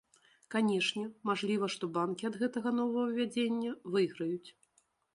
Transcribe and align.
Канешне, 0.53 1.03
мажліва, 1.31 1.69
што 1.75 1.91
банкі 1.99 2.31
ад 2.31 2.41
гэтага 2.41 2.75
новаўвядзення 2.81 3.71
выйграюць. 3.95 4.49